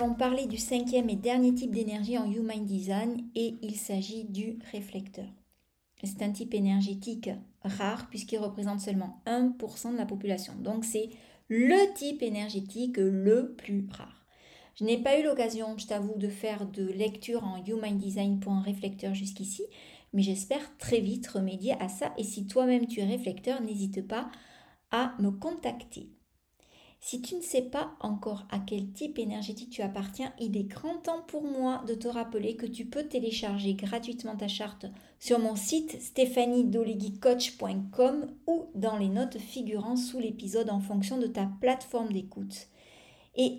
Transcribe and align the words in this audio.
Allons 0.00 0.14
parler 0.14 0.46
du 0.46 0.56
cinquième 0.56 1.10
et 1.10 1.16
dernier 1.16 1.52
type 1.52 1.72
d'énergie 1.72 2.16
en 2.16 2.30
Human 2.30 2.64
Design 2.64 3.22
et 3.34 3.56
il 3.60 3.76
s'agit 3.76 4.24
du 4.24 4.58
réflecteur. 4.72 5.26
C'est 6.02 6.22
un 6.22 6.30
type 6.30 6.54
énergétique 6.54 7.28
rare 7.62 8.08
puisqu'il 8.08 8.38
représente 8.38 8.80
seulement 8.80 9.20
1% 9.26 9.92
de 9.92 9.98
la 9.98 10.06
population. 10.06 10.54
Donc 10.58 10.86
c'est 10.86 11.10
le 11.48 11.92
type 11.94 12.22
énergétique 12.22 12.96
le 12.96 13.54
plus 13.56 13.86
rare. 13.92 14.24
Je 14.76 14.84
n'ai 14.84 15.02
pas 15.02 15.20
eu 15.20 15.22
l'occasion, 15.22 15.76
je 15.76 15.86
t'avoue, 15.86 16.16
de 16.16 16.28
faire 16.28 16.66
de 16.66 16.86
lecture 16.86 17.44
en 17.44 17.62
Human 17.62 17.98
Design 17.98 18.40
pour 18.40 18.52
un 18.52 18.62
réflecteur 18.62 19.12
jusqu'ici, 19.12 19.64
mais 20.14 20.22
j'espère 20.22 20.78
très 20.78 21.00
vite 21.00 21.26
remédier 21.26 21.74
à 21.78 21.90
ça. 21.90 22.14
Et 22.16 22.24
si 22.24 22.46
toi-même 22.46 22.86
tu 22.86 23.00
es 23.00 23.04
réflecteur, 23.04 23.60
n'hésite 23.60 24.06
pas 24.08 24.30
à 24.92 25.14
me 25.18 25.30
contacter. 25.30 26.08
Si 27.02 27.22
tu 27.22 27.34
ne 27.34 27.40
sais 27.40 27.62
pas 27.62 27.94
encore 28.00 28.46
à 28.50 28.58
quel 28.58 28.92
type 28.92 29.18
énergétique 29.18 29.70
tu 29.70 29.80
appartiens, 29.80 30.34
il 30.38 30.58
est 30.58 30.64
grand 30.64 30.98
temps 30.98 31.22
pour 31.26 31.42
moi 31.42 31.82
de 31.88 31.94
te 31.94 32.06
rappeler 32.06 32.56
que 32.56 32.66
tu 32.66 32.84
peux 32.84 33.04
télécharger 33.04 33.72
gratuitement 33.72 34.36
ta 34.36 34.48
charte 34.48 34.84
sur 35.18 35.38
mon 35.38 35.56
site 35.56 35.98
stéphaniedoleguicoach.com 36.00 38.26
ou 38.46 38.66
dans 38.74 38.98
les 38.98 39.08
notes 39.08 39.38
figurant 39.38 39.96
sous 39.96 40.20
l'épisode 40.20 40.68
en 40.68 40.80
fonction 40.80 41.16
de 41.16 41.26
ta 41.26 41.48
plateforme 41.60 42.12
d'écoute. 42.12 42.68
Et 43.34 43.58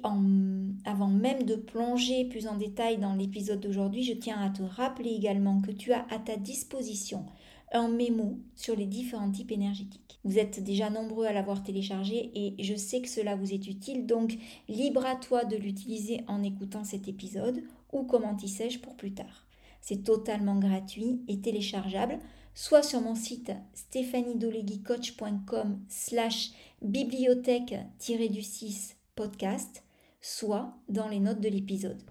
avant 0.85 1.07
même 1.07 1.41
de 1.43 1.55
plonger 1.55 2.25
plus 2.25 2.45
en 2.45 2.57
détail 2.57 2.99
dans 2.99 3.15
l'épisode 3.15 3.61
d'aujourd'hui, 3.61 4.03
je 4.03 4.13
tiens 4.13 4.39
à 4.39 4.51
te 4.51 4.61
rappeler 4.61 5.09
également 5.09 5.61
que 5.61 5.71
tu 5.71 5.93
as 5.93 6.05
à 6.11 6.19
ta 6.19 6.35
disposition 6.35 7.25
un 7.71 7.87
mémo 7.87 8.37
sur 8.55 8.75
les 8.75 8.85
différents 8.85 9.31
types 9.31 9.51
énergétiques. 9.51 10.19
Vous 10.23 10.37
êtes 10.37 10.63
déjà 10.63 10.89
nombreux 10.89 11.25
à 11.25 11.33
l'avoir 11.33 11.63
téléchargé 11.63 12.31
et 12.35 12.63
je 12.63 12.75
sais 12.75 13.01
que 13.01 13.09
cela 13.09 13.35
vous 13.35 13.53
est 13.53 13.67
utile, 13.67 14.05
donc 14.05 14.37
libre 14.67 15.05
à 15.05 15.15
toi 15.15 15.45
de 15.45 15.55
l'utiliser 15.55 16.21
en 16.27 16.43
écoutant 16.43 16.83
cet 16.83 17.07
épisode 17.07 17.63
ou 17.91 18.03
comment 18.03 18.37
y 18.37 18.47
sais-je 18.47 18.79
pour 18.79 18.95
plus 18.95 19.13
tard. 19.13 19.47
C'est 19.81 20.03
totalement 20.03 20.59
gratuit 20.59 21.21
et 21.27 21.41
téléchargeable, 21.41 22.19
soit 22.53 22.83
sur 22.83 23.01
mon 23.01 23.15
site 23.15 23.51
stéphaniedoleguicoach.com 23.73 25.79
slash 25.87 26.51
bibliothèque-du-6 26.81 28.95
podcast, 29.15 29.83
soit 30.21 30.75
dans 30.87 31.07
les 31.07 31.19
notes 31.19 31.41
de 31.41 31.49
l'épisode. 31.49 32.03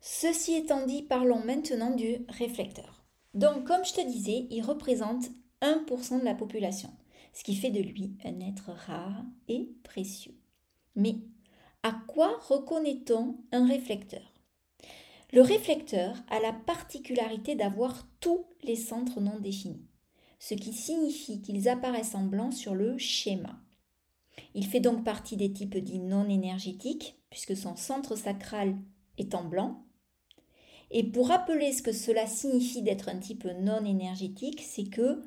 Ceci 0.00 0.54
étant 0.54 0.86
dit, 0.86 1.02
parlons 1.02 1.44
maintenant 1.44 1.94
du 1.94 2.24
réflecteur. 2.28 3.05
Donc, 3.36 3.64
comme 3.64 3.84
je 3.84 3.92
te 3.92 4.06
disais, 4.06 4.46
il 4.50 4.62
représente 4.62 5.26
1% 5.60 6.20
de 6.20 6.24
la 6.24 6.34
population, 6.34 6.90
ce 7.34 7.44
qui 7.44 7.54
fait 7.54 7.70
de 7.70 7.82
lui 7.82 8.16
un 8.24 8.40
être 8.40 8.70
rare 8.70 9.24
et 9.46 9.68
précieux. 9.84 10.34
Mais 10.94 11.16
à 11.82 11.92
quoi 12.06 12.38
reconnaît-on 12.48 13.36
un 13.52 13.66
réflecteur? 13.66 14.22
Le 15.34 15.42
réflecteur 15.42 16.16
a 16.30 16.40
la 16.40 16.54
particularité 16.54 17.54
d'avoir 17.54 18.08
tous 18.20 18.46
les 18.62 18.76
centres 18.76 19.20
non 19.20 19.38
définis, 19.38 19.84
ce 20.38 20.54
qui 20.54 20.72
signifie 20.72 21.42
qu'ils 21.42 21.68
apparaissent 21.68 22.14
en 22.14 22.24
blanc 22.24 22.50
sur 22.50 22.74
le 22.74 22.96
schéma. 22.96 23.60
Il 24.54 24.66
fait 24.66 24.80
donc 24.80 25.04
partie 25.04 25.36
des 25.36 25.52
types 25.52 25.76
dits 25.76 25.98
non 25.98 26.26
énergétiques, 26.26 27.18
puisque 27.28 27.54
son 27.54 27.76
centre 27.76 28.16
sacral 28.16 28.78
est 29.18 29.34
en 29.34 29.44
blanc, 29.44 29.85
et 30.90 31.04
pour 31.04 31.28
rappeler 31.28 31.72
ce 31.72 31.82
que 31.82 31.92
cela 31.92 32.26
signifie 32.26 32.82
d'être 32.82 33.08
un 33.08 33.18
type 33.18 33.46
non 33.60 33.84
énergétique, 33.84 34.62
c'est 34.62 34.88
que 34.88 35.22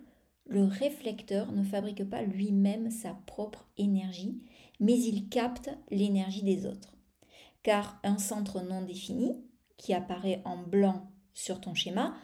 le 0.45 0.63
réflecteur 0.63 1.51
ne 1.51 1.63
fabrique 1.63 2.09
pas 2.09 2.23
lui-même 2.23 2.89
sa 2.89 3.13
propre 3.25 3.67
énergie, 3.77 4.41
mais 4.79 4.97
il 4.97 5.29
capte 5.29 5.69
l'énergie 5.91 6.43
des 6.43 6.65
autres. 6.65 6.95
Car 7.61 7.99
un 8.03 8.17
centre 8.17 8.61
non 8.61 8.81
défini, 8.81 9.43
qui 9.77 9.93
apparaît 9.93 10.41
en 10.45 10.57
blanc 10.57 11.11
sur 11.33 11.61
ton 11.61 11.73
schéma, 11.73 12.15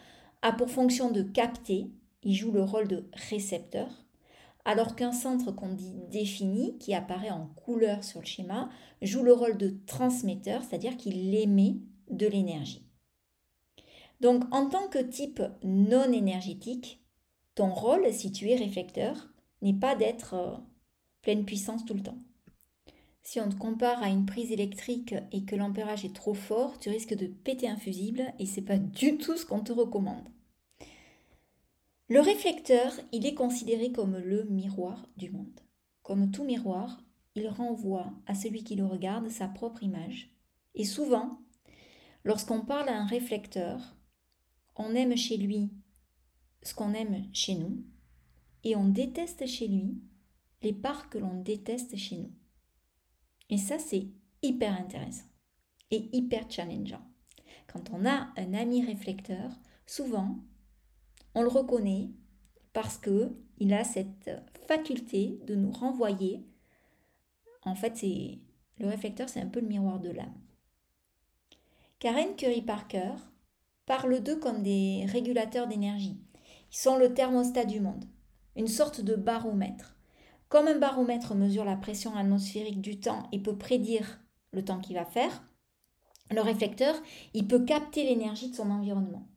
a 0.41 0.51
pour 0.53 0.69
fonction 0.69 1.11
de 1.11 1.21
capter, 1.21 1.91
il 2.23 2.33
joue 2.33 2.51
le 2.51 2.63
rôle 2.63 2.87
de 2.87 3.09
récepteur, 3.29 4.05
alors 4.63 4.95
qu'un 4.95 5.11
centre 5.11 5.51
qu'on 5.51 5.73
dit 5.73 5.93
défini, 6.09 6.77
qui 6.79 6.93
apparaît 6.93 7.29
en 7.29 7.47
couleur 7.55 8.03
sur 8.03 8.21
le 8.21 8.25
schéma, 8.25 8.69
joue 9.01 9.23
le 9.23 9.33
rôle 9.33 9.57
de 9.57 9.77
transmetteur, 9.85 10.63
c'est-à-dire 10.63 10.97
qu'il 10.97 11.35
émet 11.35 11.77
de 12.09 12.25
l'énergie. 12.25 12.84
Donc 14.21 14.43
en 14.53 14.67
tant 14.67 14.87
que 14.87 14.99
type 14.99 15.41
non 15.63 16.11
énergétique, 16.11 17.01
ton 17.55 17.73
rôle, 17.73 18.11
si 18.13 18.31
tu 18.31 18.49
es 18.49 18.55
réflecteur, 18.55 19.29
n'est 19.61 19.73
pas 19.73 19.95
d'être 19.95 20.33
euh, 20.33 20.57
pleine 21.21 21.45
puissance 21.45 21.85
tout 21.85 21.93
le 21.93 22.03
temps. 22.03 22.17
Si 23.23 23.39
on 23.39 23.49
te 23.49 23.55
compare 23.55 24.03
à 24.03 24.09
une 24.09 24.27
prise 24.27 24.51
électrique 24.51 25.15
et 25.31 25.45
que 25.45 25.55
l'ampérage 25.55 26.05
est 26.05 26.15
trop 26.15 26.35
fort, 26.35 26.77
tu 26.77 26.89
risques 26.89 27.15
de 27.15 27.25
péter 27.25 27.67
un 27.67 27.77
fusible 27.77 28.33
et 28.37 28.45
c'est 28.45 28.61
pas 28.61 28.77
du 28.77 29.17
tout 29.17 29.35
ce 29.35 29.45
qu'on 29.45 29.61
te 29.61 29.71
recommande. 29.71 30.29
Le 32.07 32.19
réflecteur, 32.19 32.93
il 33.11 33.25
est 33.25 33.33
considéré 33.33 33.91
comme 33.91 34.17
le 34.17 34.43
miroir 34.43 35.07
du 35.17 35.31
monde. 35.31 35.59
Comme 36.03 36.29
tout 36.29 36.43
miroir, 36.43 37.01
il 37.33 37.47
renvoie 37.47 38.13
à 38.27 38.35
celui 38.35 38.63
qui 38.63 38.75
le 38.75 38.85
regarde 38.85 39.27
sa 39.29 39.47
propre 39.47 39.81
image. 39.81 40.29
Et 40.75 40.85
souvent, 40.85 41.39
lorsqu'on 42.23 42.61
parle 42.61 42.89
à 42.89 42.99
un 42.99 43.07
réflecteur, 43.07 43.94
on 44.75 44.95
aime 44.95 45.15
chez 45.15 45.37
lui 45.37 45.71
ce 46.63 46.73
qu'on 46.73 46.93
aime 46.93 47.27
chez 47.33 47.55
nous 47.55 47.83
et 48.63 48.75
on 48.75 48.87
déteste 48.87 49.45
chez 49.45 49.67
lui 49.67 50.01
les 50.61 50.73
parts 50.73 51.09
que 51.09 51.17
l'on 51.17 51.41
déteste 51.41 51.95
chez 51.95 52.17
nous. 52.17 52.31
Et 53.49 53.57
ça, 53.57 53.77
c'est 53.77 54.07
hyper 54.41 54.73
intéressant 54.73 55.27
et 55.91 56.09
hyper 56.11 56.49
challengeant. 56.49 57.05
Quand 57.67 57.91
on 57.91 58.05
a 58.05 58.33
un 58.37 58.53
ami 58.53 58.83
réflecteur, 58.83 59.51
souvent, 59.85 60.39
on 61.35 61.43
le 61.43 61.49
reconnaît 61.49 62.09
parce 62.73 62.97
que 62.97 63.35
il 63.57 63.73
a 63.73 63.83
cette 63.83 64.31
faculté 64.67 65.39
de 65.45 65.55
nous 65.55 65.71
renvoyer. 65.71 66.45
En 67.61 67.75
fait, 67.75 67.95
c'est 67.97 68.39
le 68.79 68.87
réflecteur, 68.87 69.29
c'est 69.29 69.39
un 69.39 69.47
peu 69.47 69.61
le 69.61 69.67
miroir 69.67 69.99
de 69.99 70.09
l'âme. 70.09 70.41
Karen 71.99 72.35
Curry 72.35 72.61
Parker 72.61 73.13
parlent 73.85 74.21
d'eux 74.21 74.37
comme 74.37 74.63
des 74.63 75.05
régulateurs 75.07 75.67
d'énergie. 75.67 76.17
Ils 76.71 76.77
sont 76.77 76.97
le 76.97 77.13
thermostat 77.13 77.65
du 77.65 77.79
monde, 77.79 78.05
une 78.55 78.67
sorte 78.67 79.01
de 79.01 79.15
baromètre. 79.15 79.95
Comme 80.49 80.67
un 80.67 80.77
baromètre 80.77 81.35
mesure 81.35 81.65
la 81.65 81.75
pression 81.75 82.15
atmosphérique 82.15 82.81
du 82.81 82.99
temps 82.99 83.23
et 83.31 83.39
peut 83.39 83.57
prédire 83.57 84.19
le 84.51 84.63
temps 84.63 84.79
qu'il 84.79 84.95
va 84.95 85.05
faire, 85.05 85.43
le 86.31 86.41
réflecteur, 86.41 86.95
il 87.33 87.47
peut 87.47 87.63
capter 87.63 88.03
l'énergie 88.03 88.49
de 88.49 88.55
son 88.55 88.71
environnement. 88.71 89.27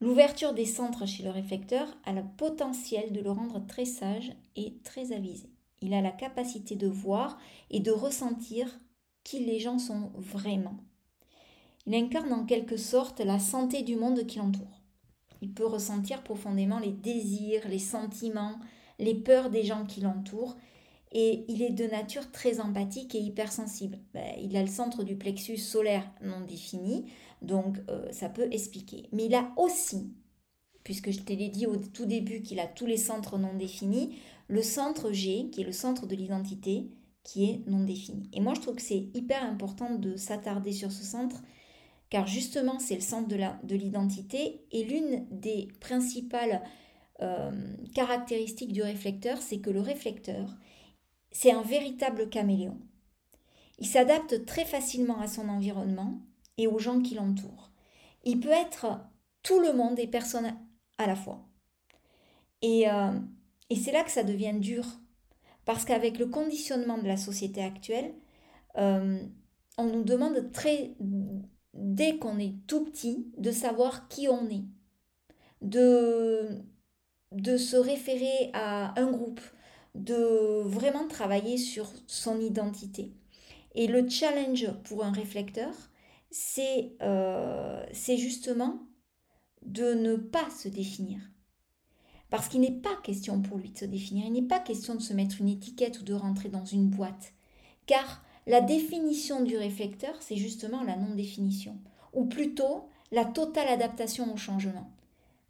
L'ouverture 0.00 0.52
des 0.52 0.66
centres 0.66 1.06
chez 1.06 1.22
le 1.22 1.30
réflecteur 1.30 1.86
a 2.04 2.12
le 2.12 2.24
potentiel 2.36 3.12
de 3.12 3.20
le 3.20 3.30
rendre 3.30 3.64
très 3.66 3.84
sage 3.84 4.32
et 4.56 4.78
très 4.82 5.12
avisé. 5.12 5.48
Il 5.80 5.94
a 5.94 6.00
la 6.00 6.10
capacité 6.10 6.76
de 6.76 6.88
voir 6.88 7.38
et 7.70 7.80
de 7.80 7.90
ressentir 7.90 8.80
qui 9.24 9.44
les 9.44 9.60
gens 9.60 9.78
sont 9.78 10.10
vraiment. 10.16 10.76
Il 11.86 11.94
incarne 11.94 12.32
en 12.32 12.44
quelque 12.44 12.76
sorte 12.76 13.20
la 13.20 13.38
santé 13.38 13.82
du 13.82 13.96
monde 13.96 14.26
qui 14.26 14.38
l'entoure. 14.38 14.82
Il 15.40 15.52
peut 15.52 15.66
ressentir 15.66 16.22
profondément 16.22 16.78
les 16.78 16.92
désirs, 16.92 17.68
les 17.68 17.80
sentiments, 17.80 18.58
les 18.98 19.14
peurs 19.14 19.50
des 19.50 19.64
gens 19.64 19.84
qui 19.84 20.00
l'entourent 20.00 20.56
et 21.12 21.44
il 21.48 21.62
est 21.62 21.70
de 21.70 21.84
nature 21.84 22.30
très 22.30 22.60
empathique 22.60 23.14
et 23.14 23.20
hypersensible. 23.20 23.98
Ben, 24.14 24.34
il 24.40 24.56
a 24.56 24.62
le 24.62 24.68
centre 24.68 25.04
du 25.04 25.16
plexus 25.16 25.58
solaire 25.58 26.10
non 26.22 26.40
défini, 26.40 27.06
donc 27.42 27.78
euh, 27.90 28.10
ça 28.12 28.28
peut 28.28 28.48
expliquer. 28.50 29.08
Mais 29.12 29.26
il 29.26 29.34
a 29.34 29.52
aussi, 29.56 30.14
puisque 30.84 31.10
je 31.10 31.20
te 31.20 31.32
l'ai 31.32 31.48
dit 31.48 31.66
au 31.66 31.76
tout 31.76 32.06
début 32.06 32.40
qu'il 32.42 32.60
a 32.60 32.66
tous 32.66 32.86
les 32.86 32.96
centres 32.96 33.38
non 33.38 33.54
définis, 33.54 34.16
le 34.48 34.62
centre 34.62 35.12
G, 35.12 35.50
qui 35.50 35.60
est 35.60 35.66
le 35.66 35.72
centre 35.72 36.06
de 36.06 36.16
l'identité, 36.16 36.90
qui 37.24 37.44
est 37.44 37.62
non 37.66 37.84
défini. 37.84 38.28
Et 38.32 38.40
moi, 38.40 38.54
je 38.54 38.60
trouve 38.60 38.76
que 38.76 38.82
c'est 38.82 39.10
hyper 39.14 39.44
important 39.44 39.94
de 39.94 40.16
s'attarder 40.16 40.72
sur 40.72 40.90
ce 40.90 41.04
centre, 41.04 41.42
car 42.12 42.26
justement, 42.26 42.78
c'est 42.78 42.96
le 42.96 43.00
centre 43.00 43.26
de 43.26 43.74
l'identité, 43.74 44.66
et 44.70 44.84
l'une 44.84 45.26
des 45.30 45.68
principales 45.80 46.62
euh, 47.22 47.74
caractéristique 47.94 48.74
du 48.74 48.82
réflecteur, 48.82 49.40
c'est 49.40 49.60
que 49.60 49.70
le 49.70 49.80
réflecteur, 49.80 50.54
c'est 51.30 51.52
un 51.52 51.62
véritable 51.62 52.28
caméléon. 52.28 52.78
Il 53.78 53.86
s'adapte 53.86 54.44
très 54.44 54.66
facilement 54.66 55.22
à 55.22 55.26
son 55.26 55.48
environnement 55.48 56.20
et 56.58 56.66
aux 56.66 56.78
gens 56.78 57.00
qui 57.00 57.14
l'entourent. 57.14 57.72
Il 58.24 58.40
peut 58.40 58.50
être 58.50 59.00
tout 59.42 59.60
le 59.60 59.72
monde 59.72 59.98
et 59.98 60.06
personne 60.06 60.54
à 60.98 61.06
la 61.06 61.16
fois. 61.16 61.48
Et, 62.60 62.90
euh, 62.90 63.18
c'est 63.74 63.90
là 63.90 64.04
que 64.04 64.10
ça 64.10 64.22
devient 64.22 64.58
dur. 64.60 64.84
Parce 65.64 65.86
qu'avec 65.86 66.18
le 66.18 66.26
conditionnement 66.26 66.98
de 66.98 67.08
la 67.08 67.16
société 67.16 67.62
actuelle, 67.62 68.12
euh, 68.76 69.18
on 69.78 69.86
nous 69.86 70.04
demande 70.04 70.52
très, 70.52 70.94
dès 71.74 72.18
qu'on 72.18 72.38
est 72.38 72.54
tout 72.66 72.84
petit, 72.84 73.26
de 73.38 73.50
savoir 73.50 74.08
qui 74.08 74.28
on 74.28 74.48
est, 74.50 74.64
de, 75.62 76.62
de 77.32 77.56
se 77.56 77.76
référer 77.76 78.50
à 78.52 78.98
un 79.00 79.10
groupe, 79.10 79.40
de 79.94 80.62
vraiment 80.62 81.06
travailler 81.06 81.56
sur 81.56 81.90
son 82.06 82.40
identité. 82.40 83.12
Et 83.74 83.86
le 83.86 84.08
challenge 84.08 84.70
pour 84.84 85.04
un 85.04 85.12
réflecteur, 85.12 85.72
c'est 86.30 86.92
euh, 87.02 87.84
justement 87.92 88.86
de 89.64 89.94
ne 89.94 90.16
pas 90.16 90.48
se 90.50 90.68
définir. 90.68 91.20
Parce 92.30 92.48
qu'il 92.48 92.62
n'est 92.62 92.80
pas 92.80 92.96
question 93.02 93.42
pour 93.42 93.58
lui 93.58 93.70
de 93.70 93.78
se 93.78 93.84
définir, 93.84 94.24
il 94.26 94.32
n'est 94.32 94.42
pas 94.42 94.58
question 94.58 94.94
de 94.94 95.02
se 95.02 95.12
mettre 95.12 95.40
une 95.40 95.48
étiquette 95.48 96.00
ou 96.00 96.02
de 96.02 96.14
rentrer 96.14 96.48
dans 96.48 96.64
une 96.64 96.88
boîte. 96.88 97.34
Car 97.86 98.24
la 98.46 98.60
définition 98.60 99.42
du 99.42 99.56
réflecteur, 99.56 100.14
c'est 100.20 100.36
justement 100.36 100.82
la 100.82 100.96
non-définition, 100.96 101.78
ou 102.12 102.24
plutôt 102.24 102.88
la 103.10 103.24
totale 103.24 103.68
adaptation 103.68 104.32
au 104.32 104.36
changement. 104.36 104.90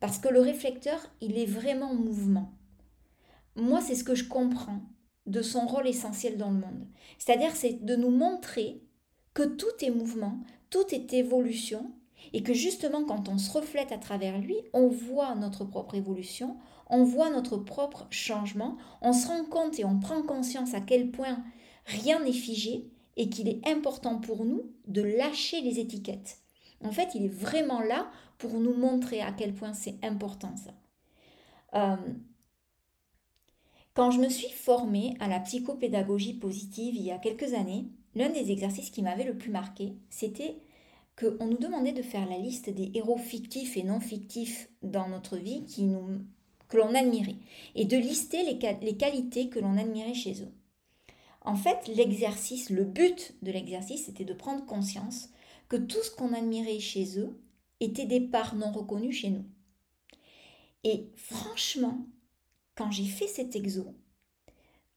Parce 0.01 0.19
que 0.19 0.29
le 0.29 0.41
réflecteur, 0.41 1.01
il 1.21 1.39
est 1.39 1.47
vraiment 1.47 1.93
en 1.93 1.95
mouvement. 1.95 2.53
Moi, 3.57 3.81
c'est 3.81 3.95
ce 3.95 4.05
que 4.05 4.15
je 4.15 4.29
comprends 4.29 4.81
de 5.27 5.43
son 5.43 5.67
rôle 5.67 5.87
essentiel 5.87 6.37
dans 6.37 6.51
le 6.51 6.59
monde. 6.59 6.87
C'est-à-dire, 7.19 7.55
c'est 7.55 7.85
de 7.85 7.97
nous 7.97 8.11
montrer 8.11 8.83
que 9.35 9.45
tout 9.45 9.67
est 9.81 9.91
mouvement, 9.91 10.41
tout 10.71 10.93
est 10.93 11.13
évolution, 11.15 11.93
et 12.33 12.43
que 12.43 12.53
justement, 12.53 13.05
quand 13.05 13.29
on 13.29 13.39
se 13.39 13.51
reflète 13.51 13.93
à 13.93 13.99
travers 13.99 14.39
lui, 14.39 14.57
on 14.73 14.89
voit 14.89 15.35
notre 15.35 15.65
propre 15.65 15.95
évolution, 15.95 16.57
on 16.89 17.05
voit 17.05 17.31
notre 17.31 17.57
propre 17.57 18.07
changement, 18.11 18.77
on 19.01 19.13
se 19.13 19.27
rend 19.29 19.45
compte 19.45 19.79
et 19.79 19.85
on 19.85 19.99
prend 19.99 20.23
conscience 20.23 20.75
à 20.75 20.81
quel 20.81 21.11
point 21.11 21.43
rien 21.87 22.21
n'est 22.21 22.33
figé 22.33 22.87
et 23.17 23.29
qu'il 23.29 23.49
est 23.49 23.67
important 23.67 24.19
pour 24.19 24.45
nous 24.45 24.73
de 24.87 25.03
lâcher 25.03 25.61
les 25.61 25.79
étiquettes. 25.79 26.39
En 26.85 26.93
fait, 26.93 27.15
il 27.15 27.25
est 27.25 27.35
vraiment 27.35 27.81
là 27.81 28.11
pour 28.39 28.55
nous 28.55 28.75
montrer 28.75 29.21
à 29.21 29.33
quel 29.33 29.55
point 29.55 29.73
c'est 29.73 29.97
important 30.03 30.55
ça. 30.57 30.73
Euh, 31.75 31.97
quand 33.95 34.11
je 34.11 34.21
me 34.21 34.29
suis 34.29 34.51
formée 34.51 35.15
à 35.21 35.29
la 35.29 35.41
psychopédagogie 35.41 36.35
positive 36.35 36.95
il 36.95 37.03
y 37.03 37.11
a 37.11 37.19
quelques 37.19 37.55
années, 37.55 37.87
l'un 38.15 38.31
des 38.31 38.51
exercices 38.51 38.91
qui 38.91 39.03
m'avait 39.03 39.25
le 39.25 39.37
plus 39.37 39.51
marqué, 39.51 39.93
c'était 40.11 40.57
qu'on 41.19 41.47
nous 41.47 41.59
demandait 41.59 41.93
de 41.93 42.03
faire 42.03 42.29
la 42.29 42.39
liste 42.39 42.71
des 42.71 42.91
héros 42.95 43.19
fictifs 43.19 43.77
et 43.77 43.83
non 43.83 44.01
fictifs 44.01 44.71
dans 44.83 45.09
notre 45.09 45.37
vie 45.37 45.65
que 46.69 46.77
l'on 46.79 46.95
admirait 46.95 47.37
et 47.75 47.85
de 47.85 47.99
lister 47.99 48.43
les 48.45 48.97
qualités 48.97 49.51
que 49.51 49.61
l'on 49.61 49.77
admirait 49.77 50.15
chez 50.15 50.43
eux. 50.43 50.53
En 51.45 51.57
fait, 51.57 51.89
l'exercice, 51.89 52.71
le 52.71 52.85
but 52.85 53.35
de 53.43 53.51
l'exercice, 53.51 54.07
c'était 54.07 54.25
de 54.25 54.35
prendre 54.35 54.65
conscience 54.65 55.29
que 55.69 55.77
tout 55.77 56.03
ce 56.03 56.11
qu'on 56.11 56.33
admirait 56.33 56.79
chez 56.79 57.19
eux 57.19 57.41
était 57.81 58.07
des 58.07 58.21
parts 58.21 58.55
non 58.55 58.71
reconnues 58.71 59.13
chez 59.13 59.31
nous. 59.31 59.45
Et 60.85 61.11
franchement, 61.17 62.07
quand 62.75 62.91
j'ai 62.91 63.05
fait 63.05 63.27
cet 63.27 63.57
exo, 63.57 63.95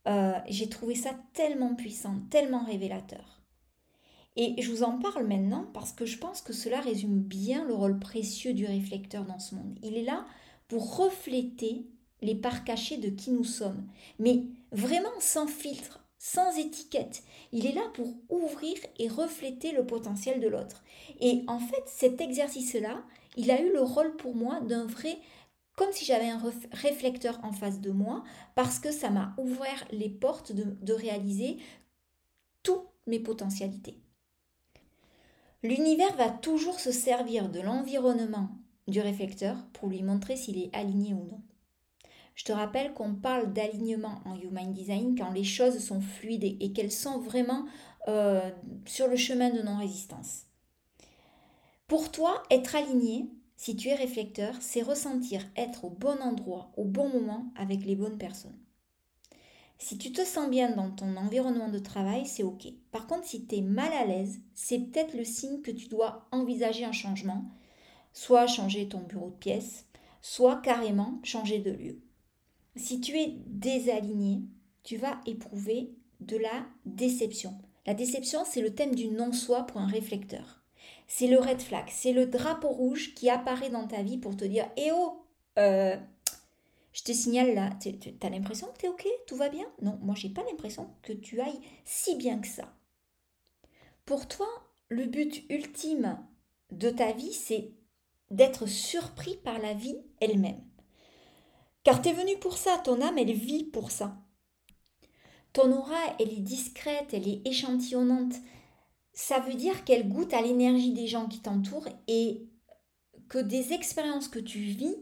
euh, 0.07 0.39
j'ai 0.47 0.69
trouvé 0.69 0.95
ça 0.95 1.15
tellement 1.33 1.75
puissant, 1.75 2.19
tellement 2.29 2.63
révélateur. 2.63 3.41
Et 4.35 4.61
je 4.61 4.69
vous 4.69 4.83
en 4.83 4.99
parle 4.99 5.25
maintenant 5.25 5.65
parce 5.73 5.93
que 5.93 6.05
je 6.05 6.17
pense 6.17 6.41
que 6.41 6.53
cela 6.53 6.81
résume 6.81 7.19
bien 7.19 7.63
le 7.63 7.73
rôle 7.73 7.99
précieux 7.99 8.53
du 8.53 8.65
réflecteur 8.65 9.25
dans 9.25 9.39
ce 9.39 9.55
monde. 9.55 9.79
Il 9.81 9.95
est 9.95 10.03
là 10.03 10.25
pour 10.67 10.97
refléter 10.97 11.87
les 12.21 12.35
parts 12.35 12.63
cachées 12.63 12.97
de 12.97 13.09
qui 13.09 13.31
nous 13.31 13.43
sommes, 13.43 13.87
mais 14.19 14.43
vraiment 14.71 15.09
sans 15.19 15.47
filtre, 15.47 16.04
sans 16.25 16.57
étiquette. 16.57 17.21
Il 17.51 17.67
est 17.67 17.71
là 17.71 17.87
pour 17.93 18.07
ouvrir 18.29 18.77
et 18.97 19.07
refléter 19.07 19.71
le 19.71 19.85
potentiel 19.85 20.39
de 20.39 20.47
l'autre. 20.47 20.83
Et 21.19 21.43
en 21.47 21.59
fait, 21.59 21.83
cet 21.85 22.19
exercice-là, 22.19 23.03
il 23.37 23.51
a 23.51 23.61
eu 23.61 23.71
le 23.71 23.81
rôle 23.81 24.15
pour 24.15 24.35
moi 24.35 24.59
d'un 24.61 24.87
vrai, 24.87 25.19
comme 25.75 25.91
si 25.91 26.03
j'avais 26.03 26.29
un 26.29 26.41
réflecteur 26.71 27.39
en 27.43 27.51
face 27.51 27.79
de 27.79 27.91
moi, 27.91 28.23
parce 28.55 28.79
que 28.79 28.91
ça 28.91 29.11
m'a 29.11 29.35
ouvert 29.37 29.85
les 29.91 30.09
portes 30.09 30.51
de, 30.51 30.93
réaliser 30.93 31.57
toutes 32.63 32.87
mes 33.05 33.19
potentialités. 33.19 33.99
L'univers 35.61 36.15
va 36.15 36.31
toujours 36.31 36.79
se 36.79 36.91
servir 36.91 37.49
de 37.49 37.59
l'environnement 37.59 38.49
du 38.87 38.99
réflecteur 38.99 39.57
pour 39.73 39.89
lui 39.89 40.01
montrer 40.01 40.37
s'il 40.37 40.57
est 40.57 40.75
aligné 40.75 41.13
ou 41.13 41.23
non. 41.25 41.41
Je 42.35 42.43
te 42.43 42.51
rappelle 42.51 42.93
qu'on 42.93 43.15
parle 43.15 43.53
d'alignement 43.53 44.19
en 44.25 44.35
Human 44.35 44.71
Design 44.73 45.15
quand 45.17 45.31
les 45.31 45.45
choses 45.45 45.79
sont 45.79 46.01
fluides 46.01 46.43
et 46.43 46.73
qu'elles 46.73 46.91
sont 46.91 47.17
vraiment 47.17 47.65
euh, 48.09 48.51
sur 48.85 49.07
le 49.07 49.15
chemin 49.15 49.49
de 49.49 49.61
non-résistance. 49.61 50.43
Pour 51.87 52.11
toi, 52.11 52.43
être 52.51 52.75
aligné, 52.75 53.29
si 53.55 53.75
tu 53.75 53.87
es 53.87 53.95
réflecteur, 53.95 54.53
c'est 54.59 54.81
ressentir 54.81 55.45
être 55.55 55.85
au 55.85 55.89
bon 55.89 56.21
endroit, 56.21 56.71
au 56.75 56.83
bon 56.83 57.07
moment, 57.09 57.45
avec 57.55 57.85
les 57.85 57.95
bonnes 57.95 58.17
personnes. 58.17 58.57
Si 59.77 59.97
tu 59.97 60.11
te 60.11 60.23
sens 60.23 60.49
bien 60.49 60.71
dans 60.71 60.91
ton 60.91 61.15
environnement 61.15 61.69
de 61.69 61.79
travail, 61.79 62.25
c'est 62.25 62.43
OK. 62.43 62.67
Par 62.91 63.07
contre, 63.07 63.25
si 63.25 63.45
tu 63.45 63.55
es 63.55 63.61
mal 63.61 63.91
à 63.93 64.05
l'aise, 64.05 64.39
c'est 64.53 64.79
peut-être 64.79 65.15
le 65.15 65.25
signe 65.25 65.61
que 65.61 65.71
tu 65.71 65.87
dois 65.87 66.27
envisager 66.31 66.85
un 66.85 66.91
changement, 66.91 67.45
soit 68.13 68.47
changer 68.47 68.87
ton 68.89 69.01
bureau 69.01 69.29
de 69.29 69.35
pièce, 69.35 69.85
soit 70.21 70.57
carrément 70.57 71.19
changer 71.23 71.59
de 71.59 71.71
lieu. 71.71 72.04
Si 72.75 72.99
tu 72.99 73.17
es 73.17 73.37
désaligné, 73.47 74.41
tu 74.83 74.97
vas 74.97 75.19
éprouver 75.25 75.93
de 76.19 76.37
la 76.37 76.65
déception. 76.85 77.53
La 77.85 77.93
déception, 77.93 78.43
c'est 78.45 78.61
le 78.61 78.73
thème 78.73 78.95
du 78.95 79.07
non-soi 79.07 79.63
pour 79.63 79.79
un 79.79 79.87
réflecteur. 79.87 80.63
C'est 81.07 81.27
le 81.27 81.39
red 81.39 81.61
flag, 81.61 81.85
c'est 81.89 82.13
le 82.13 82.25
drapeau 82.25 82.69
rouge 82.69 83.13
qui 83.13 83.29
apparaît 83.29 83.69
dans 83.69 83.87
ta 83.87 84.01
vie 84.01 84.17
pour 84.17 84.35
te 84.35 84.45
dire 84.45 84.69
Eh 84.75 84.91
oh, 84.91 85.23
euh, 85.59 85.95
je 86.93 87.03
te 87.03 87.11
signale 87.11 87.53
là, 87.53 87.69
tu 87.79 87.93
as 88.21 88.29
l'impression 88.29 88.67
que 88.67 88.79
tu 88.79 88.85
es 88.85 88.89
OK, 88.89 89.07
tout 89.27 89.35
va 89.35 89.49
bien? 89.49 89.65
Non, 89.81 89.99
moi 90.01 90.15
j'ai 90.15 90.29
pas 90.29 90.43
l'impression 90.43 90.89
que 91.03 91.13
tu 91.13 91.39
ailles 91.39 91.61
si 91.83 92.15
bien 92.15 92.39
que 92.39 92.47
ça. 92.47 92.73
Pour 94.05 94.27
toi, 94.27 94.47
le 94.89 95.05
but 95.05 95.45
ultime 95.49 96.17
de 96.71 96.89
ta 96.89 97.11
vie, 97.11 97.33
c'est 97.33 97.71
d'être 98.31 98.65
surpris 98.65 99.37
par 99.37 99.59
la 99.59 99.73
vie 99.73 99.97
elle-même. 100.19 100.61
Car 101.85 102.01
tu 102.01 102.09
es 102.09 102.13
venu 102.13 102.35
pour 102.39 102.57
ça, 102.57 102.79
ton 102.83 102.99
âme, 102.99 103.19
elle 103.19 103.31
vit 103.31 103.63
pour 103.63 103.91
ça. 103.91 104.17
Ton 105.53 105.71
aura, 105.71 105.99
elle 106.19 106.33
est 106.33 106.41
discrète, 106.41 107.13
elle 107.13 107.27
est 107.27 107.47
échantillonnante. 107.47 108.33
Ça 109.13 109.39
veut 109.39 109.53
dire 109.53 109.85
qu'elle 109.85 110.09
goûte 110.09 110.33
à 110.33 110.41
l'énergie 110.41 110.93
des 110.93 111.05
gens 111.05 111.27
qui 111.27 111.39
t'entourent 111.39 111.87
et 112.07 112.49
que 113.29 113.37
des 113.37 113.71
expériences 113.71 114.27
que 114.27 114.39
tu 114.39 114.59
vis, 114.59 114.95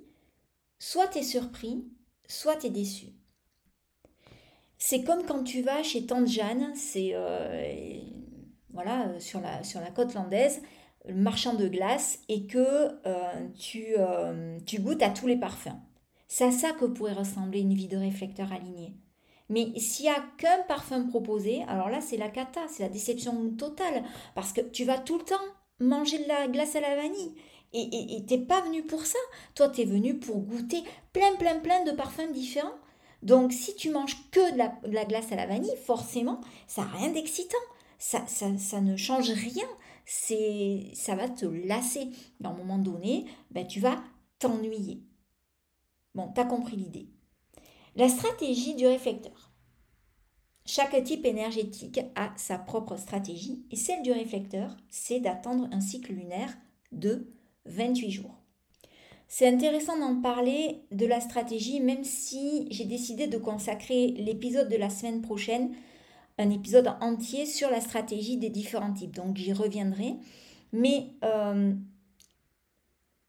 soit 0.78 1.08
tu 1.08 1.20
es 1.20 1.24
surpris, 1.24 1.88
soit 2.28 2.58
tu 2.58 2.68
es 2.68 2.70
déçu. 2.70 3.08
C'est 4.78 5.06
comme 5.06 5.26
quand 5.26 5.44
tu 5.44 5.62
vas 5.62 5.84
chez 5.84 6.06
Tante 6.06 6.28
Jeanne, 6.28 6.76
c'est 6.76 7.12
euh, 7.14 7.98
voilà, 8.74 9.18
sur 9.22 9.40
la, 9.40 9.92
côte 9.96 10.14
landaise, 10.14 10.62
le 11.06 11.16
marchand 11.16 11.54
de 11.54 11.70
glace, 11.70 12.20
et 12.28 12.46
que 12.46 12.60
euh, 13.08 13.50
euh, 13.98 14.60
tu 14.66 14.80
goûtes 14.82 15.02
à 15.02 15.12
tous 15.12 15.28
les 15.28 15.38
parfums. 15.38 15.80
C'est 16.36 16.46
à 16.46 16.52
ça 16.52 16.72
que 16.72 16.86
pourrait 16.86 17.14
ressembler 17.14 17.60
une 17.60 17.76
vie 17.76 17.88
de 17.88 17.96
réflecteur 17.96 18.52
aligné. 18.52 18.96
Mais 19.50 19.68
s'il 19.78 20.06
n'y 20.06 20.10
a 20.12 20.26
qu'un 20.40 20.64
parfum 20.68 21.08
proposé, 21.08 21.62
alors 21.68 21.90
là, 21.90 22.02
c'est 22.02 22.18
la 22.18 22.30
cata, 22.30 22.62
c'est 22.68 22.82
la 22.82 22.90
déception 22.90 23.52
totale. 23.52 24.04
Parce 24.34 24.52
que 24.52 24.62
tu 24.62 24.84
vas 24.84 24.98
tout 24.98 25.20
le 25.20 25.26
temps 25.26 25.36
manger 25.80 26.18
de 26.18 26.28
la 26.28 26.48
glace 26.48 26.76
à 26.76 26.82
la 26.82 26.96
vanille. 26.96 27.36
Et 27.72 28.26
t'es 28.28 28.40
pas 28.40 28.62
venu 28.62 28.82
pour 28.82 29.06
ça. 29.06 29.20
Toi, 29.54 29.70
tu 29.70 29.82
es 29.82 29.86
venu 29.86 30.18
pour 30.18 30.38
goûter 30.38 30.82
plein, 31.12 31.36
plein, 31.36 31.60
plein 31.60 31.84
de 31.84 31.92
parfums 31.92 32.34
différents. 32.34 32.80
Donc 33.22 33.54
si 33.54 33.76
tu 33.76 33.92
manges 33.92 34.18
que 34.32 34.54
de 34.54 34.92
la, 34.92 35.06
glace 35.06 35.32
à 35.32 35.36
la 35.36 35.46
vanille, 35.46 35.78
forcément, 35.86 36.42
ça 36.66 36.82
n'a 36.82 36.98
rien 36.98 37.10
d'excitant. 37.10 37.56
Ça, 38.00 38.26
ça, 38.26 38.82
ne 38.82 38.98
change 38.98 39.30
rien. 39.30 39.68
C'est, 40.08 40.90
ça 40.96 41.14
va 41.14 41.30
te 41.30 41.46
lasser. 41.46 42.10
à 42.44 42.48
un 42.48 42.54
moment 42.54 42.80
donné, 42.80 43.26
ben, 43.52 43.68
tu 43.68 43.80
vas 43.80 44.02
t'ennuyer. 44.40 45.04
Bon, 46.16 46.32
tu 46.34 46.42
as 46.42 46.46
compris 46.46 46.76
l'idée. 46.76 47.08
La 47.96 48.10
stratégie 48.10 48.76
du 48.76 48.88
réflecteur. 48.88 49.52
Chaque 50.66 51.04
type 51.04 51.26
énergétique 51.26 52.00
a 52.16 52.32
sa 52.38 52.58
propre 52.58 52.96
stratégie 52.96 53.66
et 53.70 53.76
celle 53.76 54.02
du 54.02 54.12
réflecteur, 54.12 54.78
c'est 54.90 55.20
d'attendre 55.20 55.68
un 55.72 55.82
cycle 55.82 56.14
lunaire 56.14 56.56
de 56.92 57.34
28 57.66 58.12
jours. 58.12 58.44
C'est 59.28 59.48
intéressant 59.48 59.98
d'en 59.98 60.22
parler 60.22 60.86
de 60.92 61.06
la 61.06 61.20
stratégie, 61.20 61.80
même 61.80 62.04
si 62.04 62.68
j'ai 62.70 62.86
décidé 62.86 63.28
de 63.28 63.38
consacrer 63.38 64.08
l'épisode 64.10 64.70
de 64.70 64.78
la 64.78 64.90
semaine 64.90 65.22
prochaine, 65.22 65.74
un 66.38 66.50
épisode 66.50 66.96
entier 67.02 67.46
sur 67.46 67.70
la 67.70 67.82
stratégie 67.82 68.38
des 68.38 68.50
différents 68.50 68.94
types. 68.94 69.16
Donc 69.16 69.38
j'y 69.38 69.54
reviendrai. 69.54 70.16
Mais 70.72 71.08
euh, 71.24 71.74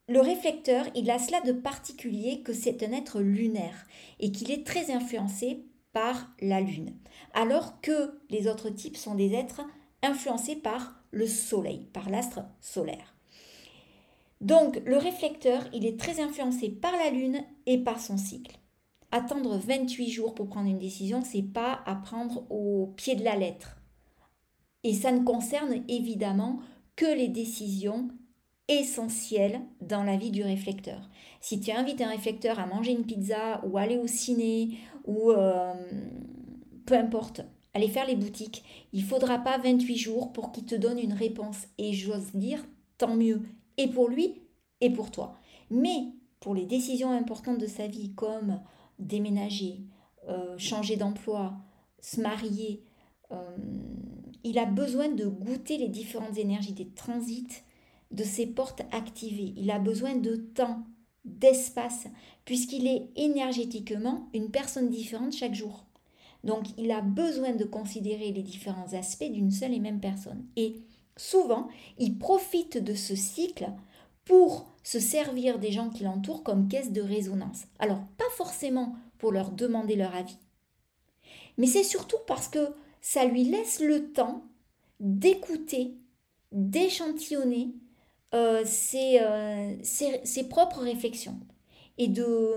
le 0.06 0.20
réflecteur, 0.20 0.86
il 0.94 1.10
a 1.10 1.18
cela 1.18 1.40
de 1.40 1.52
particulier 1.52 2.42
que 2.42 2.52
c'est 2.52 2.82
un 2.82 2.92
être 2.92 3.20
lunaire 3.20 3.86
et 4.20 4.30
qu'il 4.30 4.50
est 4.50 4.66
très 4.66 4.90
influencé 4.90 5.64
par 5.92 6.30
la 6.40 6.60
Lune, 6.60 6.94
alors 7.32 7.80
que 7.80 8.20
les 8.28 8.46
autres 8.46 8.68
types 8.68 8.96
sont 8.96 9.14
des 9.14 9.32
êtres 9.32 9.62
influencés 10.02 10.56
par 10.56 11.02
le 11.10 11.26
Soleil, 11.26 11.88
par 11.92 12.10
l'astre 12.10 12.40
solaire. 12.60 13.14
Donc 14.40 14.82
le 14.84 14.98
réflecteur, 14.98 15.62
il 15.72 15.86
est 15.86 15.98
très 15.98 16.20
influencé 16.20 16.68
par 16.68 16.92
la 16.96 17.10
Lune 17.10 17.42
et 17.64 17.78
par 17.78 18.00
son 18.00 18.18
cycle. 18.18 18.58
Attendre 19.10 19.56
28 19.56 20.10
jours 20.10 20.34
pour 20.34 20.48
prendre 20.48 20.68
une 20.68 20.78
décision, 20.78 21.22
c'est 21.22 21.42
pas 21.42 21.80
à 21.86 21.94
prendre 21.94 22.44
au 22.50 22.92
pied 22.96 23.14
de 23.14 23.24
la 23.24 23.36
lettre. 23.36 23.78
Et 24.82 24.92
ça 24.92 25.12
ne 25.12 25.24
concerne 25.24 25.82
évidemment 25.88 26.58
que 26.96 27.06
les 27.06 27.28
décisions 27.28 28.08
essentielles 28.68 29.60
dans 29.80 30.02
la 30.02 30.16
vie 30.16 30.30
du 30.30 30.42
réflecteur. 30.42 31.10
Si 31.40 31.60
tu 31.60 31.70
invites 31.70 32.00
un 32.00 32.08
réflecteur 32.08 32.58
à 32.58 32.66
manger 32.66 32.92
une 32.92 33.04
pizza 33.04 33.60
ou 33.64 33.76
aller 33.76 33.98
au 33.98 34.06
ciné 34.06 34.78
ou 35.04 35.30
euh, 35.30 35.74
peu 36.86 36.94
importe, 36.94 37.42
aller 37.74 37.88
faire 37.88 38.06
les 38.06 38.16
boutiques, 38.16 38.64
il 38.92 39.02
faudra 39.02 39.38
pas 39.38 39.58
28 39.58 39.96
jours 39.96 40.32
pour 40.32 40.52
qu'il 40.52 40.64
te 40.64 40.74
donne 40.74 40.98
une 40.98 41.12
réponse. 41.12 41.66
Et 41.76 41.92
j'ose 41.92 42.32
dire, 42.32 42.64
tant 42.96 43.14
mieux, 43.16 43.42
et 43.76 43.88
pour 43.88 44.08
lui 44.08 44.42
et 44.80 44.90
pour 44.90 45.10
toi. 45.10 45.36
Mais 45.70 46.12
pour 46.40 46.54
les 46.54 46.66
décisions 46.66 47.10
importantes 47.10 47.58
de 47.58 47.66
sa 47.66 47.86
vie, 47.86 48.14
comme 48.14 48.60
déménager, 48.98 49.80
euh, 50.28 50.56
changer 50.56 50.96
d'emploi, 50.96 51.54
se 52.00 52.20
marier, 52.20 52.84
euh, 53.32 53.56
il 54.44 54.58
a 54.58 54.66
besoin 54.66 55.08
de 55.08 55.26
goûter 55.26 55.78
les 55.78 55.88
différentes 55.88 56.38
énergies 56.38 56.74
des 56.74 56.88
transits, 56.90 57.62
de 58.10 58.24
ses 58.24 58.46
portes 58.46 58.82
activées. 58.92 59.54
Il 59.56 59.70
a 59.70 59.78
besoin 59.78 60.16
de 60.16 60.36
temps, 60.36 60.84
d'espace, 61.24 62.06
puisqu'il 62.44 62.86
est 62.86 63.08
énergétiquement 63.16 64.28
une 64.34 64.50
personne 64.50 64.90
différente 64.90 65.32
chaque 65.32 65.54
jour. 65.54 65.86
Donc 66.44 66.66
il 66.76 66.90
a 66.90 67.00
besoin 67.00 67.54
de 67.54 67.64
considérer 67.64 68.30
les 68.30 68.42
différents 68.42 68.92
aspects 68.92 69.30
d'une 69.30 69.50
seule 69.50 69.72
et 69.72 69.80
même 69.80 70.00
personne. 70.00 70.44
Et 70.56 70.82
souvent, 71.16 71.68
il 71.98 72.18
profite 72.18 72.76
de 72.76 72.94
ce 72.94 73.16
cycle 73.16 73.72
pour 74.24 74.66
se 74.82 75.00
servir 75.00 75.58
des 75.58 75.72
gens 75.72 75.88
qui 75.88 76.04
l'entourent 76.04 76.42
comme 76.42 76.68
caisse 76.68 76.92
de 76.92 77.00
résonance. 77.00 77.64
Alors, 77.78 78.04
pas 78.18 78.30
forcément 78.36 78.96
pour 79.18 79.32
leur 79.32 79.50
demander 79.50 79.96
leur 79.96 80.14
avis, 80.14 80.36
mais 81.56 81.66
c'est 81.66 81.84
surtout 81.84 82.18
parce 82.26 82.48
que 82.48 82.74
ça 83.00 83.24
lui 83.24 83.44
laisse 83.44 83.80
le 83.80 84.12
temps 84.12 84.44
d'écouter, 85.00 85.94
d'échantillonner 86.52 87.74
euh, 88.34 88.64
euh, 88.94 89.76
ses, 89.82 90.48
propres 90.48 90.80
réflexions 90.80 91.38
et 91.98 92.08
de, 92.08 92.56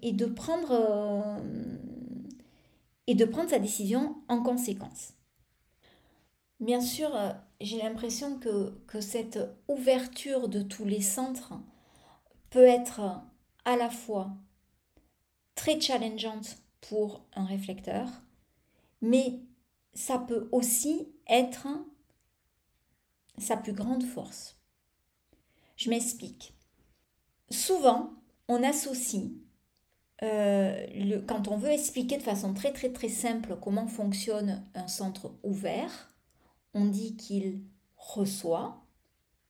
et 0.00 0.12
de 0.12 0.24
prendre, 0.24 0.72
euh, 0.72 1.38
et 3.06 3.14
de 3.14 3.24
prendre 3.26 3.50
sa 3.50 3.58
décision 3.58 4.16
en 4.28 4.42
conséquence. 4.42 5.12
Bien 6.60 6.80
sûr, 6.80 7.10
j'ai 7.60 7.78
l'impression 7.78 8.38
que, 8.38 8.70
que, 8.86 9.00
cette 9.00 9.38
ouverture 9.68 10.48
de 10.48 10.62
tous 10.62 10.86
les 10.86 11.02
centres 11.02 11.52
peut 12.50 12.64
être 12.64 13.00
à 13.66 13.76
la 13.76 13.90
fois 13.90 14.30
très 15.54 15.78
challengeante 15.78 16.56
pour 16.80 17.26
un 17.34 17.44
réflecteur, 17.44 18.08
mais 19.02 19.40
ça 19.92 20.18
peut 20.18 20.48
aussi 20.52 21.08
être 21.28 21.68
sa 23.36 23.56
plus 23.56 23.74
grande 23.74 24.04
force. 24.04 24.57
Je 25.78 25.90
m'explique. 25.90 26.54
Souvent, 27.50 28.10
on 28.48 28.64
associe, 28.64 29.30
euh, 30.24 30.86
le, 30.92 31.20
quand 31.20 31.46
on 31.46 31.56
veut 31.56 31.70
expliquer 31.70 32.18
de 32.18 32.22
façon 32.22 32.52
très 32.52 32.72
très 32.72 32.92
très 32.92 33.08
simple 33.08 33.56
comment 33.62 33.86
fonctionne 33.86 34.64
un 34.74 34.88
centre 34.88 35.32
ouvert, 35.44 36.12
on 36.74 36.86
dit 36.86 37.16
qu'il 37.16 37.62
reçoit, 37.96 38.84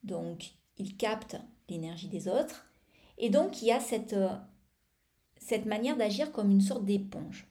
donc 0.03 0.53
il 0.77 0.99
capte 0.99 1.37
l'énergie 1.71 2.09
des 2.09 2.29
autres, 2.29 2.71
et 3.17 3.31
donc 3.31 3.63
il 3.63 3.69
y 3.69 3.73
a 3.73 3.81
cette, 3.81 4.13
euh, 4.13 4.37
cette 5.39 5.65
manière 5.65 5.97
d'agir 5.97 6.31
comme 6.31 6.51
une 6.51 6.61
sorte 6.61 6.85
d'éponge. 6.85 7.49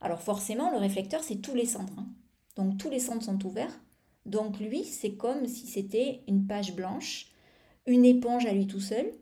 Alors 0.00 0.22
forcément, 0.22 0.70
le 0.70 0.78
réflecteur, 0.78 1.22
c'est 1.22 1.42
tous 1.42 1.54
les 1.54 1.66
centres. 1.66 1.92
Hein. 1.98 2.08
Donc 2.56 2.78
tous 2.78 2.88
les 2.88 3.00
centres 3.00 3.26
sont 3.26 3.44
ouverts. 3.44 3.78
Donc 4.24 4.60
lui, 4.60 4.82
c'est 4.82 5.14
comme 5.14 5.46
si 5.46 5.66
c'était 5.66 6.22
une 6.26 6.46
page 6.46 6.74
blanche 6.74 7.31
une 7.86 8.04
éponge 8.04 8.46
à 8.46 8.52
lui 8.52 8.66
tout 8.66 8.80
seul. 8.80 9.12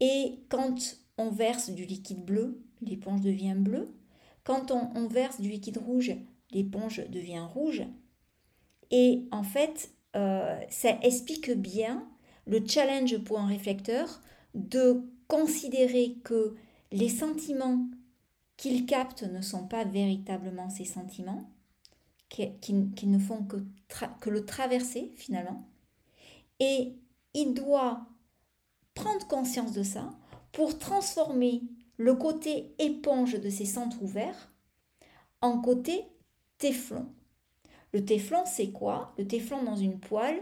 Et 0.00 0.40
quand 0.48 0.98
on 1.18 1.30
verse 1.30 1.70
du 1.70 1.84
liquide 1.84 2.24
bleu, 2.24 2.62
l'éponge 2.80 3.20
devient 3.20 3.56
bleue. 3.56 3.88
Quand 4.42 4.70
on, 4.70 5.06
verse 5.08 5.40
du 5.40 5.48
liquide 5.48 5.78
rouge, 5.78 6.12
l'éponge 6.50 7.02
devient 7.08 7.46
rouge. 7.52 7.82
Et 8.90 9.26
en 9.30 9.42
fait, 9.42 9.90
euh, 10.16 10.60
ça 10.68 10.98
explique 11.02 11.50
bien 11.50 12.06
le 12.46 12.66
challenge 12.66 13.16
pour 13.18 13.40
un 13.40 13.46
réflecteur 13.46 14.20
de 14.54 15.02
considérer 15.28 16.16
que 16.24 16.54
les 16.92 17.08
sentiments 17.08 17.88
qu'il 18.56 18.86
capte 18.86 19.22
ne 19.22 19.40
sont 19.40 19.66
pas 19.66 19.84
véritablement 19.84 20.68
ses 20.68 20.84
sentiments, 20.84 21.50
qui, 22.28 22.72
ne 22.72 23.18
font 23.18 23.44
que, 23.44 23.56
que 24.20 24.30
le 24.30 24.44
traverser 24.44 25.12
finalement. 25.16 25.68
Et 26.60 26.94
il 27.34 27.54
doit 27.54 28.06
prendre 28.94 29.26
conscience 29.26 29.72
de 29.72 29.82
ça 29.82 30.10
pour 30.52 30.78
transformer 30.78 31.62
le 31.96 32.14
côté 32.14 32.74
éponge 32.78 33.34
de 33.34 33.50
ses 33.50 33.66
centres 33.66 34.02
ouverts 34.02 34.52
en 35.40 35.60
côté 35.60 36.04
téflon. 36.58 37.06
Le 37.92 38.04
téflon, 38.04 38.42
c'est 38.46 38.70
quoi? 38.70 39.12
Le 39.18 39.26
téflon 39.26 39.62
dans 39.62 39.76
une 39.76 40.00
poêle, 40.00 40.40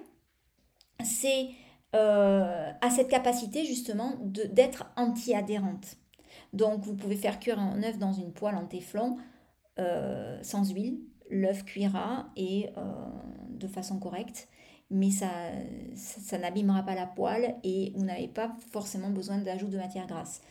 c'est 1.05 1.49
euh, 1.95 2.71
à 2.81 2.91
cette 2.91 3.09
capacité 3.09 3.65
justement 3.65 4.15
d'être 4.23 4.87
anti-adhérente. 4.97 5.97
Donc 6.53 6.83
vous 6.83 6.95
pouvez 6.95 7.17
faire 7.17 7.39
cuire 7.41 7.59
un 7.59 7.83
œuf 7.83 7.99
dans 7.99 8.13
une 8.13 8.33
poêle 8.33 8.55
en 8.55 8.67
téflon 8.67 9.19
euh, 9.79 10.39
sans 10.43 10.73
huile. 10.73 11.01
L'œuf 11.31 11.65
cuira 11.65 12.31
et 12.37 12.71
euh, 12.77 12.83
de 13.49 13.67
façon 13.67 13.99
correcte 13.99 14.49
mais 14.93 15.11
ça, 15.11 16.39
n'abîmera 16.39 16.83
pas 16.83 16.95
la 16.95 17.07
poêle 17.07 17.57
et 17.65 17.93
vous 17.97 18.05
n'avez 18.05 18.29
pas 18.29 18.55
forcément 18.71 19.11
besoin 19.11 19.39
d'ajout 19.39 19.69
de 19.69 19.79
matière 19.79 20.07
grasse. 20.07 20.43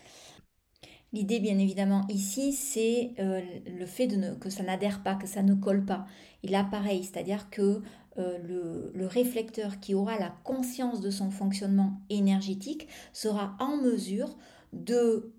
L'idée, 1.14 1.40
bien 1.40 1.60
évidemment, 1.60 2.06
ici, 2.10 2.54
c'est 2.54 3.14
euh, 3.20 3.42
le 3.68 3.86
fait 3.86 4.08
de 4.08 4.34
que 4.36 4.50
ça 4.50 4.64
n'adhère 4.64 5.04
pas, 5.04 5.16
que 5.16 5.28
ça 5.28 5.44
ne 5.44 5.54
colle 5.54 5.86
pas. 5.86 6.06
Et 6.44 6.48
là, 6.48 6.64
pareil, 6.64 7.04
c'est-à-dire 7.04 7.50
que 7.50 7.82
euh, 8.18 8.92
le, 8.94 9.08
réflecteur 9.08 9.80
qui 9.80 9.94
aura 9.94 10.18
la 10.18 10.34
conscience 10.44 11.02
de 11.02 11.12
son 11.12 11.32
fonctionnement 11.32 12.02
énergétique 12.10 12.88
sera 13.14 13.56
en 13.60 13.78
mesure 13.78 14.38
de 14.74 15.34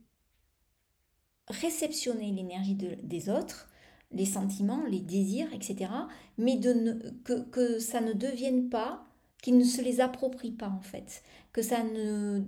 réceptionner 1.49 2.33
l'énergie 2.33 2.75
des 2.75 3.29
autres 3.31 3.72
les 4.13 4.27
sentiments, 4.27 4.85
les 4.87 5.01
désirs, 5.01 5.53
etc. 5.53 5.91
Mais 6.39 6.57
de 6.57 7.13
que, 7.25 7.43
que 7.51 7.79
ça 7.79 8.01
ne 8.01 8.13
devienne 8.13 8.69
pas, 8.69 9.05
qu'ils 9.43 9.59
ne 9.59 9.65
se 9.65 9.83
les 9.83 10.01
approprient 10.01 10.53
pas 10.53 10.69
en 10.69 10.81
fait, 10.81 11.23
que 11.53 11.63
ça 11.63 11.83
ne 11.83 12.43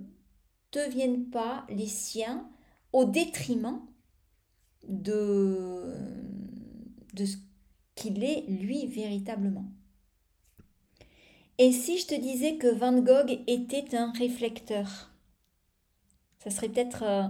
devienne 0.71 1.25
pas 1.25 1.65
les 1.69 1.87
siens 1.87 2.47
au 2.93 3.05
détriment 3.05 3.81
de, 4.87 5.93
de 7.13 7.25
ce 7.25 7.37
qu'il 7.95 8.23
est 8.23 8.45
lui 8.47 8.85
véritablement. 8.87 9.65
Et 11.57 11.71
si 11.71 11.97
je 11.97 12.07
te 12.07 12.15
disais 12.15 12.57
que 12.57 12.67
Van 12.67 12.99
Gogh 12.99 13.39
était 13.47 13.95
un 13.95 14.11
réflecteur? 14.11 15.11
Ça 16.39 16.51
serait 16.51 16.69
peut-être 16.69 17.03
euh, 17.03 17.27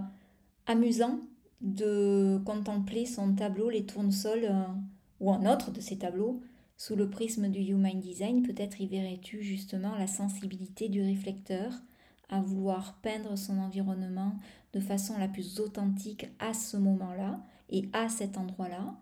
amusant 0.66 1.20
de 1.60 2.40
contempler 2.44 3.06
son 3.06 3.34
tableau, 3.34 3.70
les 3.70 3.84
tournesols, 3.84 4.44
euh, 4.44 4.64
ou 5.20 5.32
un 5.32 5.50
autre 5.50 5.70
de 5.70 5.80
ses 5.80 5.98
tableaux, 5.98 6.42
sous 6.76 6.94
le 6.94 7.08
prisme 7.08 7.48
du 7.48 7.60
Human 7.60 7.98
Design, 7.98 8.42
peut-être 8.42 8.80
y 8.80 8.86
verrais-tu 8.86 9.42
justement 9.42 9.96
la 9.96 10.06
sensibilité 10.06 10.88
du 10.88 11.00
réflecteur 11.02 11.72
à 12.28 12.40
vouloir 12.40 12.98
peindre 13.02 13.38
son 13.38 13.58
environnement 13.58 14.34
de 14.74 14.80
façon 14.80 15.16
la 15.18 15.28
plus 15.28 15.58
authentique 15.60 16.28
à 16.38 16.52
ce 16.52 16.76
moment-là 16.76 17.40
et 17.70 17.88
à 17.94 18.10
cet 18.10 18.36
endroit-là? 18.36 18.94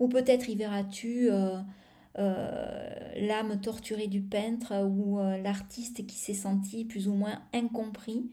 Ou 0.00 0.08
peut-être 0.08 0.48
y 0.48 0.56
verras-tu 0.56 1.30
euh, 1.30 1.60
euh, 2.18 2.88
l'âme 3.20 3.60
torturée 3.60 4.08
du 4.08 4.22
peintre 4.22 4.84
ou 4.84 5.18
l'artiste 5.18 6.04
qui 6.06 6.16
s'est 6.16 6.34
senti 6.34 6.84
plus 6.84 7.06
ou 7.06 7.14
moins 7.14 7.40
incompris. 7.52 8.28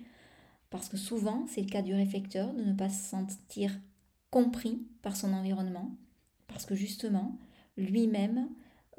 Parce 0.69 0.89
que 0.89 0.97
souvent, 0.97 1.45
c'est 1.47 1.61
le 1.61 1.69
cas 1.69 1.81
du 1.81 1.93
réflecteur, 1.93 2.53
de 2.53 2.63
ne 2.63 2.73
pas 2.73 2.89
se 2.89 3.09
sentir 3.09 3.71
compris 4.29 4.85
par 5.01 5.15
son 5.15 5.33
environnement. 5.33 5.91
Parce 6.47 6.65
que 6.65 6.75
justement, 6.75 7.37
lui-même 7.77 8.49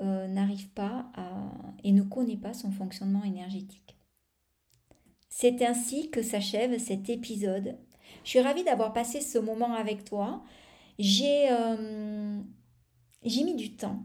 n'arrive 0.00 0.68
pas 0.70 1.10
et 1.82 1.92
ne 1.92 2.02
connaît 2.02 2.36
pas 2.36 2.54
son 2.54 2.70
fonctionnement 2.70 3.24
énergétique. 3.24 3.98
C'est 5.28 5.62
ainsi 5.64 6.10
que 6.10 6.22
s'achève 6.22 6.78
cet 6.78 7.10
épisode. 7.10 7.76
Je 8.24 8.30
suis 8.30 8.40
ravie 8.40 8.64
d'avoir 8.64 8.92
passé 8.92 9.20
ce 9.20 9.38
moment 9.38 9.74
avec 9.74 10.04
toi. 10.04 10.42
J'ai 10.98 11.50
euh, 11.50 12.40
mis 13.24 13.54
du 13.54 13.76
temps 13.76 14.02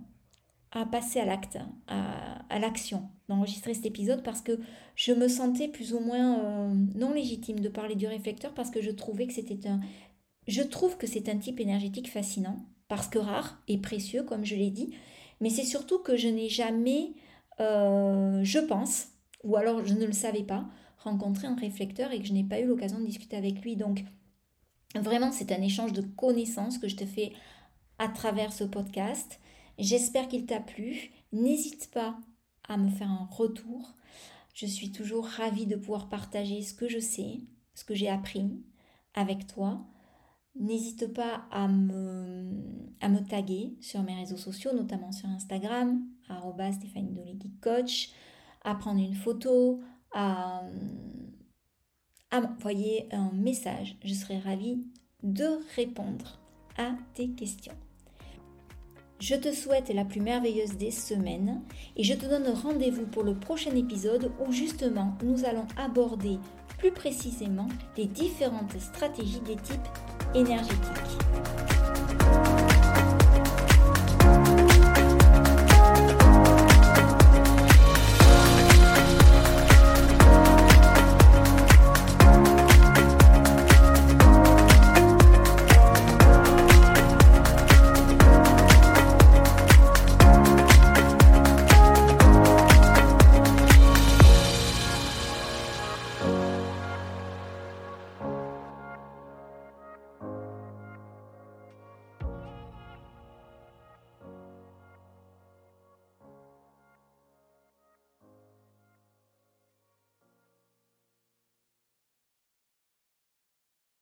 à 0.73 0.85
passer 0.85 1.19
à 1.19 1.25
l'acte, 1.25 1.59
à, 1.87 2.59
l'action, 2.59 3.09
d'enregistrer 3.29 3.75
cet 3.75 3.85
épisode 3.85 4.23
parce 4.23 4.41
que 4.41 4.59
je 4.95 5.13
me 5.13 5.27
sentais 5.27 5.67
plus 5.67 5.93
ou 5.93 5.99
moins 5.99 6.39
euh, 6.39 6.73
non 6.95 7.13
légitime 7.13 7.59
de 7.59 7.69
parler 7.69 7.95
du 7.95 8.07
réflecteur 8.07 8.53
parce 8.53 8.71
que 8.71 8.81
je 8.81 8.91
trouvais 8.91 9.27
que 9.27 9.33
c'était 9.33 9.67
un... 9.67 9.79
Je 10.47 10.63
trouve 10.63 10.97
que 10.97 11.07
c'est 11.07 11.29
un 11.29 11.37
type 11.37 11.59
énergétique 11.59 12.11
fascinant 12.11 12.57
parce 12.87 13.07
que 13.07 13.19
rare 13.19 13.61
et 13.67 13.77
précieux, 13.77 14.23
comme 14.23 14.45
je 14.45 14.55
l'ai 14.55 14.71
dit, 14.71 14.95
mais 15.41 15.49
c'est 15.49 15.63
surtout 15.63 15.99
que 15.99 16.17
je 16.17 16.27
n'ai 16.27 16.49
jamais, 16.49 17.13
euh, 17.59 18.43
je 18.43 18.59
pense, 18.59 19.09
ou 19.43 19.55
alors 19.55 19.85
je 19.85 19.93
ne 19.93 20.05
le 20.05 20.11
savais 20.11 20.43
pas, 20.43 20.65
rencontré 20.97 21.47
un 21.47 21.55
réflecteur 21.55 22.11
et 22.11 22.19
que 22.19 22.25
je 22.25 22.33
n'ai 22.33 22.43
pas 22.43 22.59
eu 22.59 22.65
l'occasion 22.65 22.99
de 22.99 23.05
discuter 23.05 23.37
avec 23.37 23.61
lui. 23.61 23.75
Donc, 23.75 24.03
vraiment, 24.95 25.31
c'est 25.31 25.51
un 25.51 25.61
échange 25.61 25.93
de 25.93 26.01
connaissances 26.01 26.77
que 26.77 26.87
je 26.87 26.95
te 26.95 27.05
fais 27.05 27.33
à 27.99 28.07
travers 28.07 28.51
ce 28.51 28.63
podcast. 28.63 29.39
J'espère 29.77 30.27
qu'il 30.27 30.45
t'a 30.45 30.59
plu. 30.59 31.11
N'hésite 31.31 31.89
pas 31.91 32.17
à 32.67 32.77
me 32.77 32.89
faire 32.89 33.09
un 33.09 33.27
retour. 33.31 33.95
Je 34.53 34.65
suis 34.65 34.91
toujours 34.91 35.25
ravie 35.25 35.65
de 35.65 35.75
pouvoir 35.75 36.09
partager 36.09 36.61
ce 36.61 36.73
que 36.73 36.87
je 36.87 36.99
sais, 36.99 37.39
ce 37.73 37.83
que 37.83 37.95
j'ai 37.95 38.09
appris 38.09 38.63
avec 39.15 39.47
toi. 39.47 39.85
N'hésite 40.55 41.11
pas 41.13 41.45
à 41.49 41.67
me, 41.67 42.47
taguer 43.27 43.75
sur 43.81 44.03
mes 44.03 44.13
réseaux 44.13 44.37
sociaux, 44.37 44.73
notamment 44.73 45.11
sur 45.11 45.27
Instagram, 45.29 46.05
Stéphanie 46.71 47.39
Coach, 47.61 48.11
à 48.63 48.75
prendre 48.75 49.01
une 49.01 49.15
photo, 49.15 49.81
à, 50.13 50.61
à 52.29 52.41
m'envoyer 52.41 53.07
un 53.11 53.31
message. 53.31 53.97
Je 54.03 54.13
serai 54.13 54.37
ravie 54.37 54.85
de 55.23 55.47
répondre 55.75 56.39
à 56.77 56.95
tes 57.15 57.31
questions. 57.31 57.75
Je 59.23 59.35
te 59.35 59.53
souhaite 59.53 59.87
la 59.87 60.03
plus 60.03 60.19
merveilleuse 60.19 60.75
des 60.75 60.91
semaines 60.91 61.61
et 61.95 62.03
je 62.03 62.13
te 62.13 62.25
donne 62.25 62.49
rendez-vous 62.61 63.05
pour 63.05 63.23
le 63.23 63.33
prochain 63.33 63.73
épisode 63.73 64.33
où 64.45 64.51
justement 64.51 65.17
nous 65.23 65.45
allons 65.45 65.65
aborder 65.77 66.39
plus 66.77 66.91
précisément 66.91 67.69
les 67.95 68.07
différentes 68.07 68.77
stratégies 68.77 69.39
des 69.39 69.55
types 69.55 69.79
énergétiques. 70.35 70.73